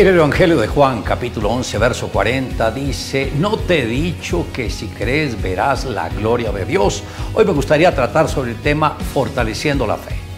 En 0.00 0.06
el 0.06 0.14
Evangelio 0.14 0.56
de 0.56 0.66
Juan, 0.66 1.02
capítulo 1.02 1.50
11, 1.50 1.76
verso 1.76 2.08
40, 2.08 2.70
dice, 2.70 3.30
no 3.36 3.58
te 3.58 3.82
he 3.82 3.86
dicho 3.86 4.46
que 4.50 4.70
si 4.70 4.86
crees 4.86 5.42
verás 5.42 5.84
la 5.84 6.08
gloria 6.08 6.50
de 6.52 6.64
Dios. 6.64 7.02
Hoy 7.34 7.44
me 7.44 7.52
gustaría 7.52 7.94
tratar 7.94 8.26
sobre 8.26 8.52
el 8.52 8.56
tema 8.62 8.96
fortaleciendo 9.12 9.86
la 9.86 9.98
fe. 9.98 10.29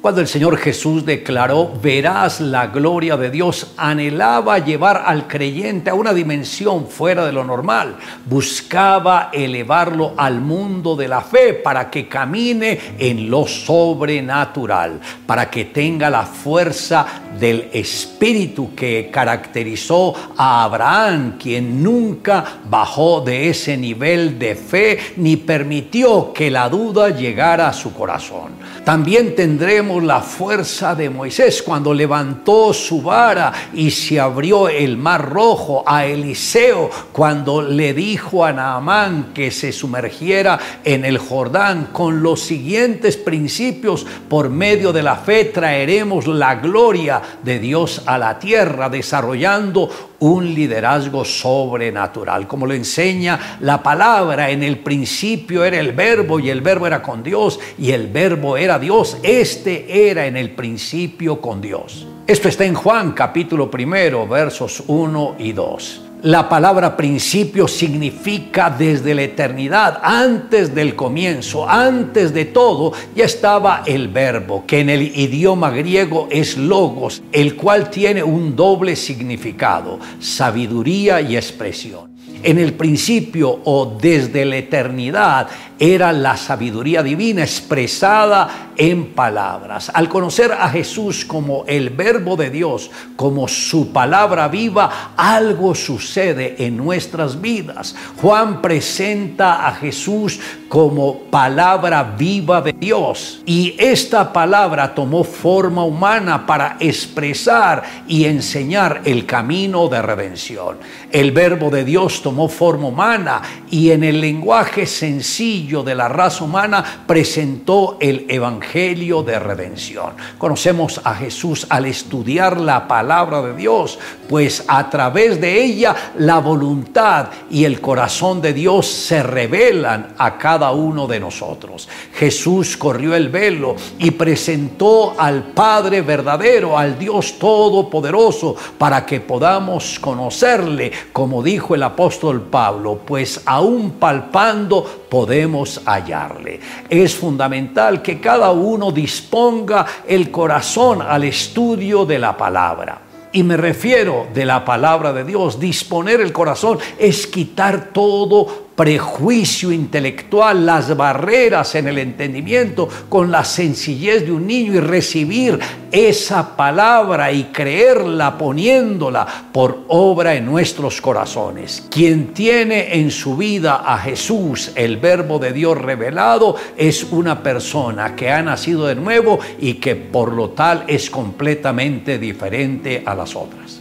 Cuando 0.00 0.22
el 0.22 0.28
Señor 0.28 0.56
Jesús 0.56 1.04
declaró, 1.04 1.74
verás 1.82 2.40
la 2.40 2.68
gloria 2.68 3.18
de 3.18 3.30
Dios, 3.30 3.74
anhelaba 3.76 4.58
llevar 4.58 5.02
al 5.04 5.28
creyente 5.28 5.90
a 5.90 5.94
una 5.94 6.14
dimensión 6.14 6.86
fuera 6.86 7.26
de 7.26 7.32
lo 7.32 7.44
normal. 7.44 7.96
Buscaba 8.24 9.28
elevarlo 9.30 10.14
al 10.16 10.40
mundo 10.40 10.96
de 10.96 11.06
la 11.06 11.20
fe 11.20 11.52
para 11.52 11.90
que 11.90 12.08
camine 12.08 12.78
en 12.98 13.28
lo 13.28 13.46
sobrenatural, 13.46 15.00
para 15.26 15.50
que 15.50 15.66
tenga 15.66 16.08
la 16.08 16.22
fuerza 16.22 17.04
del 17.38 17.68
espíritu 17.70 18.74
que 18.74 19.10
caracterizó 19.12 20.14
a 20.34 20.64
Abraham, 20.64 21.36
quien 21.38 21.82
nunca 21.82 22.42
bajó 22.70 23.20
de 23.20 23.50
ese 23.50 23.76
nivel 23.76 24.38
de 24.38 24.54
fe 24.54 24.98
ni 25.18 25.36
permitió 25.36 26.32
que 26.32 26.50
la 26.50 26.70
duda 26.70 27.10
llegara 27.10 27.68
a 27.68 27.74
su 27.74 27.92
corazón. 27.92 28.52
También 28.82 29.34
tendremos 29.34 29.89
la 29.98 30.20
fuerza 30.20 30.94
de 30.94 31.08
Moisés 31.08 31.62
cuando 31.62 31.94
levantó 31.94 32.72
su 32.74 33.00
vara 33.00 33.52
y 33.72 33.90
se 33.90 34.20
abrió 34.20 34.68
el 34.68 34.98
mar 34.98 35.30
rojo, 35.30 35.82
a 35.86 36.04
Eliseo 36.04 36.90
cuando 37.12 37.62
le 37.62 37.94
dijo 37.94 38.44
a 38.44 38.52
Naamán 38.52 39.32
que 39.32 39.50
se 39.50 39.72
sumergiera 39.72 40.58
en 40.84 41.04
el 41.04 41.18
Jordán. 41.18 41.88
Con 41.92 42.22
los 42.22 42.40
siguientes 42.40 43.16
principios, 43.16 44.06
por 44.28 44.50
medio 44.50 44.92
de 44.92 45.02
la 45.02 45.16
fe, 45.16 45.46
traeremos 45.46 46.26
la 46.26 46.56
gloria 46.56 47.22
de 47.42 47.58
Dios 47.58 48.02
a 48.04 48.18
la 48.18 48.38
tierra, 48.38 48.90
desarrollando 48.90 50.09
un 50.20 50.54
liderazgo 50.54 51.24
sobrenatural. 51.24 52.46
Como 52.46 52.66
lo 52.66 52.74
enseña 52.74 53.58
la 53.60 53.82
palabra, 53.82 54.50
en 54.50 54.62
el 54.62 54.78
principio 54.78 55.64
era 55.64 55.78
el 55.80 55.92
verbo 55.92 56.38
y 56.38 56.50
el 56.50 56.60
verbo 56.60 56.86
era 56.86 57.02
con 57.02 57.22
Dios 57.22 57.58
y 57.78 57.90
el 57.90 58.08
verbo 58.08 58.56
era 58.56 58.78
Dios. 58.78 59.16
Este 59.22 60.08
era 60.08 60.26
en 60.26 60.36
el 60.36 60.50
principio 60.50 61.40
con 61.40 61.60
Dios. 61.60 62.06
Esto 62.30 62.48
está 62.48 62.64
en 62.64 62.74
Juan 62.74 63.10
capítulo 63.10 63.68
primero, 63.68 64.24
versos 64.24 64.84
1 64.86 65.34
y 65.40 65.50
2. 65.50 66.02
La 66.22 66.48
palabra 66.48 66.96
principio 66.96 67.66
significa 67.66 68.70
desde 68.70 69.16
la 69.16 69.22
eternidad, 69.22 69.98
antes 70.00 70.72
del 70.72 70.94
comienzo, 70.94 71.68
antes 71.68 72.32
de 72.32 72.44
todo, 72.44 72.92
ya 73.16 73.24
estaba 73.24 73.82
el 73.84 74.06
verbo, 74.06 74.62
que 74.64 74.78
en 74.78 74.90
el 74.90 75.02
idioma 75.02 75.70
griego 75.70 76.28
es 76.30 76.56
logos, 76.56 77.20
el 77.32 77.56
cual 77.56 77.90
tiene 77.90 78.22
un 78.22 78.54
doble 78.54 78.94
significado, 78.94 79.98
sabiduría 80.20 81.20
y 81.20 81.36
expresión. 81.36 82.12
En 82.42 82.58
el 82.58 82.72
principio 82.72 83.60
o 83.64 83.98
desde 84.00 84.44
la 84.44 84.56
eternidad 84.56 85.48
era 85.78 86.12
la 86.12 86.36
sabiduría 86.36 87.02
divina 87.02 87.42
expresada 87.42 88.70
en 88.76 89.12
palabras. 89.14 89.90
Al 89.92 90.08
conocer 90.08 90.52
a 90.52 90.68
Jesús 90.68 91.24
como 91.24 91.64
el 91.66 91.90
verbo 91.90 92.36
de 92.36 92.50
Dios, 92.50 92.90
como 93.16 93.48
su 93.48 93.92
palabra 93.92 94.48
viva, 94.48 95.14
algo 95.16 95.74
sucede 95.74 96.56
en 96.66 96.76
nuestras 96.76 97.40
vidas. 97.40 97.94
Juan 98.20 98.62
presenta 98.62 99.66
a 99.66 99.72
Jesús 99.72 100.38
como 100.68 101.18
palabra 101.30 102.14
viva 102.16 102.60
de 102.62 102.72
Dios 102.72 103.42
y 103.44 103.74
esta 103.78 104.32
palabra 104.32 104.94
tomó 104.94 105.24
forma 105.24 105.84
humana 105.84 106.46
para 106.46 106.76
expresar 106.78 107.82
y 108.06 108.24
enseñar 108.24 109.02
el 109.04 109.26
camino 109.26 109.88
de 109.88 110.00
redención. 110.00 110.78
El 111.10 111.32
verbo 111.32 111.70
de 111.70 111.84
Dios 111.84 112.22
tomó 112.22 112.29
forma 112.48 112.88
humana 112.88 113.42
y 113.70 113.90
en 113.90 114.04
el 114.04 114.20
lenguaje 114.20 114.86
sencillo 114.86 115.82
de 115.82 115.94
la 115.94 116.08
raza 116.08 116.44
humana, 116.44 116.84
presentó 117.06 117.96
el 118.00 118.26
Evangelio 118.28 119.22
de 119.22 119.38
redención. 119.38 120.14
Conocemos 120.38 121.00
a 121.04 121.14
Jesús 121.14 121.66
al 121.68 121.86
estudiar 121.86 122.60
la 122.60 122.86
palabra 122.88 123.42
de 123.42 123.54
Dios, 123.54 123.98
pues 124.28 124.64
a 124.68 124.88
través 124.90 125.40
de 125.40 125.62
ella 125.62 125.94
la 126.18 126.38
voluntad 126.38 127.28
y 127.50 127.64
el 127.64 127.80
corazón 127.80 128.40
de 128.40 128.52
Dios 128.52 128.86
se 128.86 129.22
revelan 129.22 130.14
a 130.18 130.38
cada 130.38 130.72
uno 130.72 131.06
de 131.06 131.20
nosotros. 131.20 131.88
Jesús 132.14 132.76
corrió 132.76 133.14
el 133.14 133.28
velo 133.28 133.76
y 133.98 134.10
presentó 134.12 135.14
al 135.18 135.42
Padre 135.52 136.02
verdadero, 136.02 136.78
al 136.78 136.98
Dios 136.98 137.38
todopoderoso, 137.38 138.56
para 138.78 139.04
que 139.06 139.20
podamos 139.20 139.98
conocerle, 139.98 140.92
como 141.12 141.42
dijo 141.42 141.74
el 141.74 141.82
apóstol 141.82 142.19
Pablo, 142.50 143.00
pues 143.04 143.42
aún 143.46 143.92
palpando 143.92 144.84
podemos 145.08 145.80
hallarle. 145.86 146.60
Es 146.88 147.14
fundamental 147.14 148.02
que 148.02 148.20
cada 148.20 148.50
uno 148.50 148.92
disponga 148.92 149.86
el 150.06 150.30
corazón 150.30 151.02
al 151.02 151.24
estudio 151.24 152.04
de 152.04 152.18
la 152.18 152.36
palabra. 152.36 153.00
Y 153.32 153.42
me 153.42 153.56
refiero 153.56 154.26
de 154.34 154.44
la 154.44 154.64
palabra 154.64 155.12
de 155.12 155.24
Dios. 155.24 155.60
Disponer 155.60 156.20
el 156.20 156.32
corazón 156.32 156.78
es 156.98 157.26
quitar 157.26 157.90
todo 157.92 158.69
prejuicio 158.80 159.72
intelectual, 159.72 160.64
las 160.64 160.96
barreras 160.96 161.74
en 161.74 161.86
el 161.88 161.98
entendimiento, 161.98 162.88
con 163.10 163.30
la 163.30 163.44
sencillez 163.44 164.24
de 164.24 164.32
un 164.32 164.46
niño 164.46 164.72
y 164.72 164.80
recibir 164.80 165.58
esa 165.92 166.56
palabra 166.56 167.30
y 167.30 167.50
creerla 167.52 168.38
poniéndola 168.38 169.26
por 169.52 169.84
obra 169.88 170.34
en 170.34 170.46
nuestros 170.46 170.98
corazones. 171.02 171.88
Quien 171.90 172.28
tiene 172.28 172.94
en 172.98 173.10
su 173.10 173.36
vida 173.36 173.82
a 173.84 173.98
Jesús, 173.98 174.72
el 174.74 174.96
verbo 174.96 175.38
de 175.38 175.52
Dios 175.52 175.76
revelado, 175.76 176.56
es 176.74 177.04
una 177.04 177.42
persona 177.42 178.16
que 178.16 178.30
ha 178.30 178.40
nacido 178.40 178.86
de 178.86 178.94
nuevo 178.94 179.40
y 179.58 179.74
que 179.74 179.94
por 179.94 180.32
lo 180.32 180.52
tal 180.52 180.84
es 180.86 181.10
completamente 181.10 182.18
diferente 182.18 183.02
a 183.04 183.14
las 183.14 183.36
otras. 183.36 183.79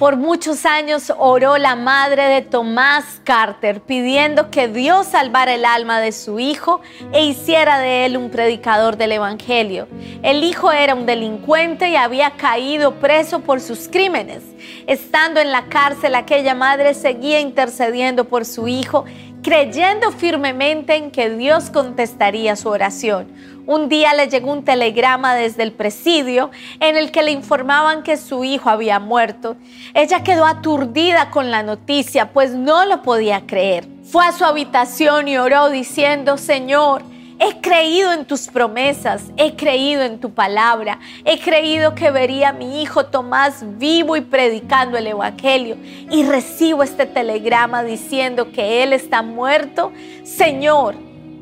Por 0.00 0.16
muchos 0.16 0.64
años 0.64 1.12
oró 1.18 1.58
la 1.58 1.76
madre 1.76 2.22
de 2.22 2.40
Tomás 2.40 3.20
Carter 3.22 3.82
pidiendo 3.82 4.50
que 4.50 4.66
Dios 4.66 5.08
salvara 5.08 5.52
el 5.52 5.66
alma 5.66 6.00
de 6.00 6.12
su 6.12 6.40
hijo 6.40 6.80
e 7.12 7.26
hiciera 7.26 7.78
de 7.78 8.06
él 8.06 8.16
un 8.16 8.30
predicador 8.30 8.96
del 8.96 9.12
Evangelio. 9.12 9.88
El 10.22 10.42
hijo 10.42 10.72
era 10.72 10.94
un 10.94 11.04
delincuente 11.04 11.90
y 11.90 11.96
había 11.96 12.30
caído 12.30 12.94
preso 12.94 13.40
por 13.40 13.60
sus 13.60 13.88
crímenes. 13.88 14.42
Estando 14.86 15.38
en 15.38 15.52
la 15.52 15.66
cárcel, 15.66 16.14
aquella 16.14 16.54
madre 16.54 16.94
seguía 16.94 17.40
intercediendo 17.40 18.24
por 18.24 18.46
su 18.46 18.68
hijo, 18.68 19.04
creyendo 19.42 20.12
firmemente 20.12 20.96
en 20.96 21.10
que 21.10 21.30
Dios 21.30 21.70
contestaría 21.70 22.56
su 22.56 22.68
oración. 22.68 23.28
Un 23.66 23.88
día 23.88 24.14
le 24.14 24.28
llegó 24.28 24.52
un 24.52 24.64
telegrama 24.64 25.34
desde 25.34 25.62
el 25.62 25.72
presidio 25.72 26.50
en 26.80 26.96
el 26.96 27.12
que 27.12 27.22
le 27.22 27.30
informaban 27.30 28.02
que 28.02 28.16
su 28.16 28.44
hijo 28.44 28.68
había 28.68 28.98
muerto. 28.98 29.56
Ella 29.94 30.24
quedó 30.24 30.44
aturdida 30.44 31.30
con 31.30 31.50
la 31.50 31.62
noticia, 31.62 32.32
pues 32.32 32.52
no 32.52 32.84
lo 32.84 33.02
podía 33.02 33.46
creer. 33.46 33.86
Fue 34.04 34.26
a 34.26 34.32
su 34.32 34.44
habitación 34.44 35.28
y 35.28 35.38
oró 35.38 35.70
diciendo, 35.70 36.36
Señor, 36.36 37.02
He 37.40 37.60
creído 37.60 38.12
en 38.12 38.26
tus 38.26 38.48
promesas, 38.48 39.24
he 39.36 39.56
creído 39.56 40.02
en 40.02 40.20
tu 40.20 40.30
palabra, 40.30 41.00
he 41.24 41.40
creído 41.40 41.94
que 41.94 42.10
vería 42.10 42.50
a 42.50 42.52
mi 42.52 42.82
hijo 42.82 43.06
Tomás 43.06 43.64
vivo 43.78 44.16
y 44.16 44.20
predicando 44.20 44.98
el 44.98 45.06
Evangelio 45.06 45.76
y 46.10 46.22
recibo 46.24 46.82
este 46.82 47.06
telegrama 47.06 47.82
diciendo 47.82 48.52
que 48.52 48.82
él 48.82 48.92
está 48.92 49.22
muerto. 49.22 49.90
Señor, 50.22 50.94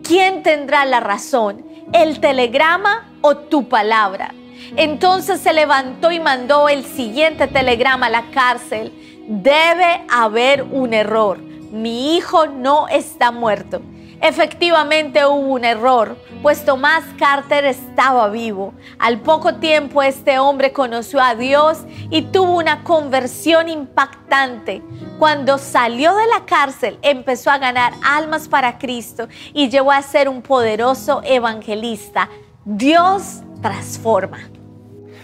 ¿quién 0.03 0.43
tendrá 0.43 0.85
la 0.85 1.01
razón? 1.01 1.69
el 1.93 2.21
telegrama 2.21 3.09
o 3.21 3.37
tu 3.37 3.69
palabra. 3.69 4.35
Entonces 4.77 5.41
se 5.41 5.53
levantó 5.53 6.11
y 6.11 6.21
mandó 6.21 6.69
el 6.69 6.85
siguiente 6.85 7.47
telegrama 7.47 8.07
a 8.07 8.11
la 8.11 8.31
cárcel. 8.31 8.93
Debe 9.29 10.03
haber 10.11 10.63
un 10.63 10.93
error. 10.93 11.39
Mi 11.39 12.17
hijo 12.17 12.47
no 12.47 12.89
está 12.89 13.31
muerto. 13.31 13.81
Efectivamente 14.21 15.25
hubo 15.25 15.53
un 15.53 15.65
error, 15.65 16.17
pues 16.43 16.65
Tomás 16.65 17.05
Carter 17.19 17.65
estaba 17.65 18.29
vivo. 18.29 18.75
Al 18.99 19.21
poco 19.21 19.55
tiempo 19.55 20.03
este 20.03 20.41
hombre 20.41 20.73
conoció 20.73 21.21
a 21.21 21.37
Dios 21.37 21.79
y 22.11 22.23
tuvo 22.23 22.57
una 22.57 22.83
conversión 22.83 23.69
impactante. 23.69 24.83
Cuando 25.21 25.57
salió 25.57 26.17
de 26.17 26.27
la 26.27 26.45
cárcel 26.47 26.99
empezó 27.03 27.51
a 27.51 27.59
ganar 27.59 27.93
almas 28.05 28.49
para 28.49 28.79
Cristo 28.79 29.29
y 29.55 29.69
llegó 29.69 29.93
a 29.93 30.03
ser 30.03 30.29
un 30.29 30.43
poderoso 30.43 31.23
evangelista. 31.25 32.29
Dios 32.65 33.43
transforma. 33.63 34.58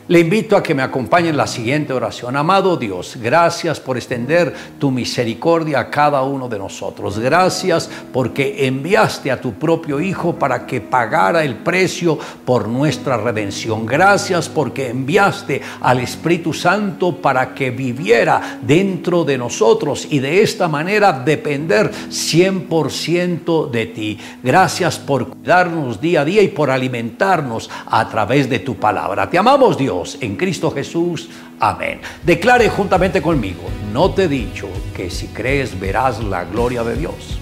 Le 0.07 0.21
invito 0.21 0.55
a 0.55 0.63
que 0.63 0.75
me 0.75 0.83
acompañe 0.83 1.31
en 1.31 1.37
la 1.39 1.47
siguiente 1.47 1.95
oración. 1.95 2.37
Amado 2.37 2.77
Dios, 2.77 3.17
gracias 3.19 3.81
por 3.81 3.97
extender 3.97 4.53
tu 4.79 4.91
misericordia 4.91 5.81
a 5.81 5.89
cada 5.89 6.21
uno 6.25 6.47
de 6.47 6.59
nosotros. 6.59 7.19
Gracias 7.19 7.89
porque 8.13 8.67
enviaste 8.67 9.31
a 9.31 9.41
tu 9.41 9.55
propio 9.55 10.03
Hijo 10.03 10.35
para 10.35 10.67
que 10.67 10.83
pagara 10.83 11.43
el 11.43 11.55
precio 11.57 12.19
por 12.45 12.69
nuestra 12.69 13.17
redención. 13.17 13.87
Gracias 13.87 14.51
porque 14.51 14.91
enviaste 14.91 15.63
al 15.81 16.01
Espíritu 16.01 16.53
Santo 16.53 17.17
para 17.23 17.55
que 17.55 17.71
viviera 17.71 18.59
dentro 18.61 19.25
de 19.25 19.39
nosotros 19.39 20.07
y 20.11 20.19
de 20.19 20.43
esta 20.43 20.69
manera 20.69 21.15
depender 21.15 21.91
100% 22.11 23.71
de 23.71 23.87
ti. 23.87 24.19
Gracias 24.43 24.99
por 24.99 25.29
cuidarnos 25.29 25.99
día 25.99 26.21
a 26.21 26.25
día 26.27 26.43
y 26.43 26.49
por 26.49 26.71
alimentarnos 26.71 27.71
a 27.87 28.07
través 28.11 28.51
de 28.51 28.59
tu 28.59 28.75
palabra. 28.77 29.31
Te 29.31 29.39
amamos 29.39 29.79
En 30.21 30.37
Cristo 30.37 30.71
Jesús. 30.71 31.29
Amén. 31.61 32.01
Declare 32.25 32.69
juntamente 32.69 33.23
conmigo, 33.23 33.63
no 33.93 34.11
te 34.11 34.25
he 34.25 34.29
dicho 34.29 34.69
que 34.97 35.11
si 35.11 35.29
crees 35.29 35.79
verás 35.79 36.23
la 36.23 36.45
gloria 36.45 36.83
de 36.83 36.97
Dios. 36.97 37.39